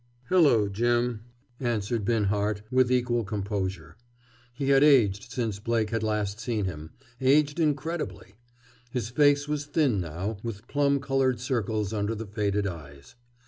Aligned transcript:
"Hello, 0.29 0.67
Jim!" 0.67 1.19
answered 1.59 2.03
Binhart, 2.03 2.63
with 2.71 2.91
equal 2.91 3.23
composure. 3.23 3.97
He 4.51 4.69
had 4.69 4.83
aged 4.83 5.31
since 5.31 5.59
Blake 5.59 5.91
had 5.91 6.01
last 6.01 6.39
seen 6.39 6.65
him, 6.65 6.89
aged 7.19 7.59
incredibly. 7.59 8.33
His 8.89 9.09
face 9.11 9.47
was 9.47 9.67
thin 9.67 9.99
now, 10.01 10.37
with 10.41 10.67
plum 10.67 11.01
colored 11.01 11.39
circles 11.39 11.93
under 11.93 12.15
the 12.15 12.25
faded 12.25 12.65
eyes. 12.65 13.13